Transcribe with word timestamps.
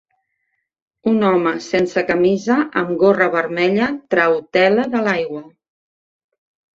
Un 1.09 1.25
home 1.25 1.51
sense 1.65 2.03
camisa 2.07 2.55
amb 2.81 2.93
gorra 3.03 3.27
vermella 3.35 3.89
trau 4.15 4.39
tela 4.59 4.87
de 4.95 5.03
l'aigua. 5.09 5.43